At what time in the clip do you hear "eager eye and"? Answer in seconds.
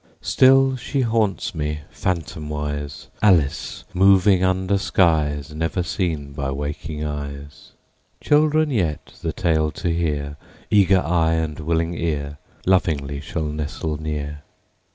10.71-11.59